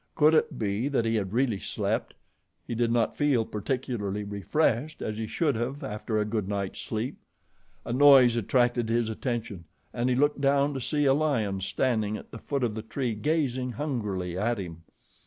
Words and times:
Could 0.15 0.33
it 0.33 0.57
be 0.57 0.87
that 0.87 1.05
he 1.05 1.13
had 1.17 1.31
really 1.31 1.59
slept? 1.59 2.15
He 2.65 2.73
did 2.73 2.91
not 2.91 3.15
feel 3.15 3.45
particularly 3.45 4.23
refreshed 4.23 4.99
as 5.03 5.15
he 5.19 5.27
should 5.27 5.53
have 5.53 5.83
after 5.83 6.17
a 6.17 6.25
good 6.25 6.51
sleep. 6.75 7.19
A 7.85 7.93
noise 7.93 8.35
attracted 8.35 8.89
his 8.89 9.09
attention, 9.09 9.65
and 9.93 10.09
he 10.09 10.15
looked 10.15 10.41
down 10.41 10.73
to 10.73 10.81
see 10.81 11.05
a 11.05 11.13
lion 11.13 11.61
standing 11.61 12.17
at 12.17 12.31
the 12.31 12.39
foot 12.39 12.63
of 12.63 12.73
the 12.73 12.81
tree 12.81 13.13
gazing 13.13 13.73
hungrily 13.73 14.35
at 14.39 14.57
him. 14.57 14.81